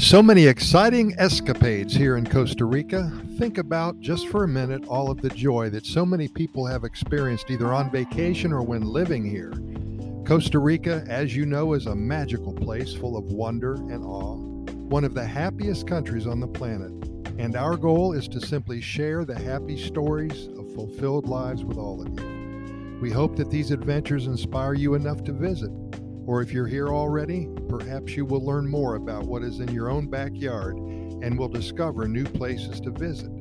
so 0.00 0.22
many 0.22 0.46
exciting 0.46 1.14
escapades 1.18 1.94
here 1.94 2.16
in 2.16 2.26
Costa 2.26 2.64
Rica. 2.64 3.12
Think 3.36 3.58
about 3.58 4.00
just 4.00 4.28
for 4.28 4.44
a 4.44 4.48
minute 4.48 4.86
all 4.86 5.10
of 5.10 5.20
the 5.20 5.28
joy 5.28 5.68
that 5.70 5.84
so 5.84 6.06
many 6.06 6.26
people 6.26 6.64
have 6.64 6.84
experienced 6.84 7.50
either 7.50 7.74
on 7.74 7.90
vacation 7.90 8.50
or 8.50 8.62
when 8.62 8.80
living 8.80 9.28
here. 9.28 9.52
Costa 10.26 10.58
Rica, 10.58 11.04
as 11.06 11.36
you 11.36 11.44
know, 11.44 11.74
is 11.74 11.84
a 11.84 11.94
magical 11.94 12.54
place 12.54 12.94
full 12.94 13.14
of 13.14 13.24
wonder 13.26 13.74
and 13.74 14.02
awe, 14.02 14.36
one 14.88 15.04
of 15.04 15.12
the 15.12 15.24
happiest 15.24 15.86
countries 15.86 16.26
on 16.26 16.40
the 16.40 16.48
planet. 16.48 16.92
And 17.38 17.54
our 17.54 17.76
goal 17.76 18.14
is 18.14 18.26
to 18.28 18.40
simply 18.40 18.80
share 18.80 19.26
the 19.26 19.38
happy 19.38 19.76
stories 19.76 20.46
of 20.56 20.72
fulfilled 20.72 21.28
lives 21.28 21.62
with 21.62 21.76
all 21.76 22.00
of 22.00 22.18
you. 22.18 22.98
We 23.02 23.10
hope 23.10 23.36
that 23.36 23.50
these 23.50 23.70
adventures 23.70 24.26
inspire 24.26 24.72
you 24.72 24.94
enough 24.94 25.22
to 25.24 25.32
visit 25.32 25.70
or 26.30 26.40
if 26.40 26.52
you're 26.52 26.68
here 26.68 26.90
already, 26.90 27.48
perhaps 27.68 28.14
you 28.14 28.24
will 28.24 28.44
learn 28.44 28.70
more 28.70 28.94
about 28.94 29.24
what 29.24 29.42
is 29.42 29.58
in 29.58 29.66
your 29.74 29.90
own 29.90 30.06
backyard 30.06 30.76
and 30.76 31.36
will 31.36 31.48
discover 31.48 32.06
new 32.06 32.22
places 32.22 32.80
to 32.80 32.92
visit. 32.92 33.32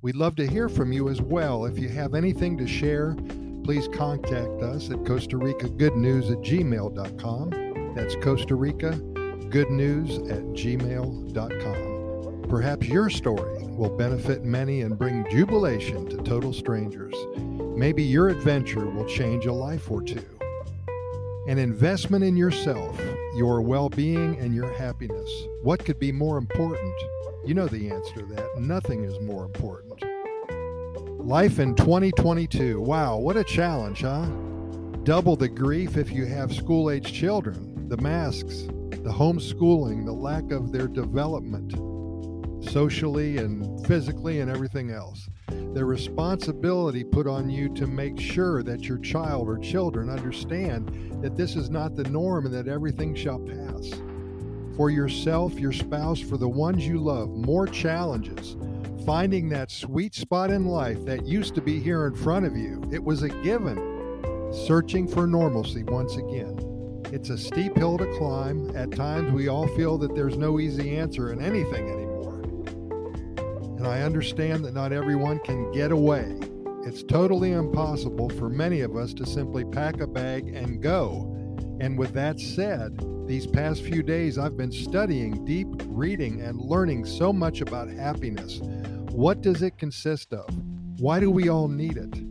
We'd 0.00 0.16
love 0.16 0.34
to 0.34 0.46
hear 0.48 0.68
from 0.68 0.92
you 0.92 1.08
as 1.08 1.22
well. 1.22 1.66
If 1.66 1.78
you 1.78 1.88
have 1.90 2.14
anything 2.14 2.58
to 2.58 2.66
share, 2.66 3.14
please 3.62 3.86
contact 3.94 4.60
us 4.60 4.90
at 4.90 5.06
Costa 5.06 5.36
Rica 5.36 5.68
Good 5.68 5.94
News 5.94 6.32
at 6.32 6.38
gmail.com. 6.38 7.94
That's 7.94 8.16
Costa 8.16 8.56
Rica 8.56 8.96
Good 9.48 9.70
News 9.70 10.18
at 10.28 10.42
gmail.com. 10.42 12.48
Perhaps 12.48 12.88
your 12.88 13.08
story 13.08 13.62
will 13.68 13.96
benefit 13.96 14.42
many 14.42 14.80
and 14.80 14.98
bring 14.98 15.24
jubilation 15.30 16.08
to 16.08 16.16
total 16.16 16.52
strangers. 16.52 17.14
Maybe 17.76 18.02
your 18.02 18.30
adventure 18.30 18.86
will 18.86 19.06
change 19.06 19.46
a 19.46 19.52
life 19.52 19.88
or 19.88 20.02
two. 20.02 20.24
An 21.48 21.58
investment 21.58 22.22
in 22.22 22.36
yourself, 22.36 22.96
your 23.36 23.60
well 23.62 23.88
being, 23.88 24.38
and 24.38 24.54
your 24.54 24.72
happiness. 24.72 25.28
What 25.62 25.84
could 25.84 25.98
be 25.98 26.12
more 26.12 26.38
important? 26.38 26.94
You 27.44 27.54
know 27.54 27.66
the 27.66 27.90
answer 27.90 28.14
to 28.20 28.26
that. 28.34 28.60
Nothing 28.60 29.04
is 29.04 29.18
more 29.18 29.44
important. 29.44 30.04
Life 31.18 31.58
in 31.58 31.74
2022. 31.74 32.80
Wow, 32.80 33.18
what 33.18 33.36
a 33.36 33.42
challenge, 33.42 34.02
huh? 34.02 34.26
Double 35.02 35.34
the 35.34 35.48
grief 35.48 35.96
if 35.96 36.12
you 36.12 36.26
have 36.26 36.54
school 36.54 36.90
age 36.90 37.12
children, 37.12 37.88
the 37.88 37.96
masks, 37.96 38.68
the 38.90 39.12
homeschooling, 39.12 40.04
the 40.04 40.12
lack 40.12 40.52
of 40.52 40.70
their 40.70 40.86
development 40.86 41.74
socially 42.62 43.38
and 43.38 43.86
physically 43.86 44.40
and 44.40 44.50
everything 44.50 44.90
else 44.90 45.28
the 45.74 45.84
responsibility 45.84 47.02
put 47.02 47.26
on 47.26 47.48
you 47.48 47.68
to 47.70 47.86
make 47.86 48.20
sure 48.20 48.62
that 48.62 48.82
your 48.82 48.98
child 48.98 49.48
or 49.48 49.56
children 49.56 50.10
understand 50.10 51.22
that 51.22 51.34
this 51.34 51.56
is 51.56 51.70
not 51.70 51.96
the 51.96 52.04
norm 52.04 52.44
and 52.44 52.54
that 52.54 52.68
everything 52.68 53.14
shall 53.14 53.38
pass. 53.38 53.90
For 54.76 54.90
yourself, 54.90 55.58
your 55.58 55.72
spouse, 55.72 56.20
for 56.20 56.36
the 56.36 56.48
ones 56.48 56.86
you 56.86 56.98
love, 56.98 57.30
more 57.30 57.66
challenges. 57.66 58.56
Finding 59.06 59.48
that 59.48 59.70
sweet 59.70 60.14
spot 60.14 60.50
in 60.50 60.66
life 60.66 61.02
that 61.06 61.26
used 61.26 61.54
to 61.54 61.62
be 61.62 61.80
here 61.80 62.06
in 62.06 62.14
front 62.14 62.44
of 62.44 62.54
you. 62.54 62.82
It 62.92 63.02
was 63.02 63.22
a 63.22 63.30
given. 63.42 63.78
Searching 64.52 65.08
for 65.08 65.26
normalcy 65.26 65.84
once 65.84 66.16
again. 66.16 67.02
It's 67.12 67.30
a 67.30 67.38
steep 67.38 67.76
hill 67.78 67.96
to 67.96 68.06
climb. 68.18 68.76
At 68.76 68.90
times, 68.90 69.32
we 69.32 69.48
all 69.48 69.68
feel 69.68 69.96
that 69.98 70.14
there's 70.14 70.36
no 70.36 70.60
easy 70.60 70.96
answer 70.96 71.32
in 71.32 71.42
anything 71.42 71.88
anymore 71.88 72.11
and 73.82 73.90
I 73.90 74.02
understand 74.02 74.64
that 74.64 74.74
not 74.74 74.92
everyone 74.92 75.40
can 75.40 75.72
get 75.72 75.90
away. 75.90 76.38
It's 76.86 77.02
totally 77.02 77.50
impossible 77.50 78.28
for 78.30 78.48
many 78.48 78.82
of 78.82 78.94
us 78.94 79.12
to 79.14 79.26
simply 79.26 79.64
pack 79.64 80.00
a 80.00 80.06
bag 80.06 80.54
and 80.54 80.80
go. 80.80 81.34
And 81.80 81.98
with 81.98 82.12
that 82.12 82.38
said, 82.38 83.04
these 83.26 83.44
past 83.44 83.82
few 83.82 84.04
days 84.04 84.38
I've 84.38 84.56
been 84.56 84.70
studying, 84.70 85.44
deep 85.44 85.66
reading, 85.88 86.42
and 86.42 86.60
learning 86.60 87.06
so 87.06 87.32
much 87.32 87.60
about 87.60 87.88
happiness. 87.88 88.60
What 89.10 89.40
does 89.40 89.62
it 89.62 89.78
consist 89.78 90.32
of? 90.32 90.48
Why 91.00 91.18
do 91.18 91.28
we 91.32 91.48
all 91.48 91.66
need 91.66 91.96
it? 91.96 92.22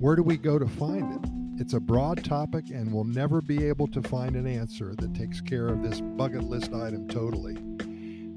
Where 0.00 0.16
do 0.16 0.24
we 0.24 0.36
go 0.36 0.58
to 0.58 0.66
find 0.66 1.12
it? 1.14 1.30
It's 1.60 1.74
a 1.74 1.80
broad 1.80 2.24
topic, 2.24 2.70
and 2.70 2.92
we'll 2.92 3.04
never 3.04 3.40
be 3.40 3.68
able 3.68 3.86
to 3.86 4.02
find 4.02 4.34
an 4.34 4.48
answer 4.48 4.96
that 4.98 5.14
takes 5.14 5.40
care 5.40 5.68
of 5.68 5.80
this 5.80 6.00
bucket 6.00 6.42
list 6.42 6.72
item 6.72 7.06
totally. 7.06 7.54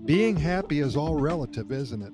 Being 0.05 0.35
happy 0.35 0.81
is 0.81 0.95
all 0.95 1.16
relative, 1.16 1.72
isn't 1.72 2.03
it? 2.03 2.13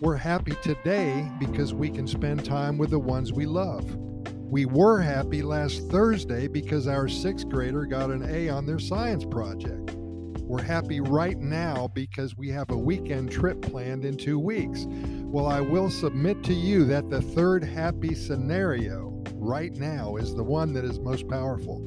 We're 0.00 0.16
happy 0.16 0.52
today 0.62 1.28
because 1.40 1.74
we 1.74 1.90
can 1.90 2.06
spend 2.06 2.44
time 2.44 2.78
with 2.78 2.90
the 2.90 3.00
ones 3.00 3.32
we 3.32 3.46
love. 3.46 3.96
We 4.36 4.64
were 4.64 5.00
happy 5.00 5.42
last 5.42 5.90
Thursday 5.90 6.46
because 6.46 6.86
our 6.86 7.08
sixth 7.08 7.48
grader 7.48 7.84
got 7.84 8.12
an 8.12 8.24
A 8.30 8.48
on 8.48 8.64
their 8.64 8.78
science 8.78 9.24
project. 9.24 9.96
We're 10.42 10.62
happy 10.62 11.00
right 11.00 11.36
now 11.36 11.90
because 11.94 12.36
we 12.36 12.48
have 12.50 12.70
a 12.70 12.78
weekend 12.78 13.32
trip 13.32 13.60
planned 13.60 14.04
in 14.04 14.16
two 14.16 14.38
weeks. 14.38 14.86
Well, 14.88 15.48
I 15.48 15.60
will 15.60 15.90
submit 15.90 16.44
to 16.44 16.54
you 16.54 16.84
that 16.84 17.10
the 17.10 17.20
third 17.20 17.64
happy 17.64 18.14
scenario 18.14 19.20
right 19.32 19.74
now 19.74 20.14
is 20.14 20.32
the 20.32 20.44
one 20.44 20.72
that 20.74 20.84
is 20.84 21.00
most 21.00 21.26
powerful. 21.26 21.80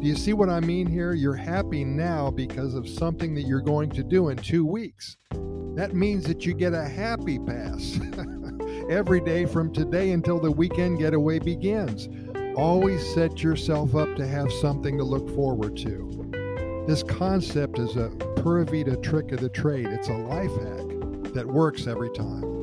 Do 0.00 0.06
you 0.06 0.16
see 0.16 0.32
what 0.32 0.48
I 0.48 0.60
mean 0.60 0.86
here? 0.86 1.12
You're 1.12 1.34
happy 1.34 1.84
now 1.84 2.30
because 2.30 2.72
of 2.72 2.88
something 2.88 3.34
that 3.34 3.42
you're 3.42 3.60
going 3.60 3.90
to 3.90 4.02
do 4.02 4.30
in 4.30 4.38
two 4.38 4.64
weeks. 4.64 5.18
That 5.80 5.94
means 5.94 6.24
that 6.24 6.44
you 6.44 6.52
get 6.52 6.74
a 6.74 6.84
happy 6.84 7.38
pass 7.38 7.98
every 8.90 9.18
day 9.18 9.46
from 9.46 9.72
today 9.72 10.10
until 10.10 10.38
the 10.38 10.52
weekend 10.52 10.98
getaway 10.98 11.38
begins. 11.38 12.06
Always 12.54 13.02
set 13.14 13.42
yourself 13.42 13.94
up 13.94 14.14
to 14.16 14.26
have 14.26 14.52
something 14.52 14.98
to 14.98 15.04
look 15.04 15.34
forward 15.34 15.78
to. 15.78 16.84
This 16.86 17.02
concept 17.02 17.78
is 17.78 17.96
a 17.96 18.10
Pura 18.42 18.66
Vida 18.66 18.94
trick 18.96 19.32
of 19.32 19.40
the 19.40 19.48
trade. 19.48 19.86
It's 19.86 20.08
a 20.08 20.18
life 20.18 20.52
hack 20.52 21.32
that 21.32 21.46
works 21.46 21.86
every 21.86 22.10
time. 22.10 22.59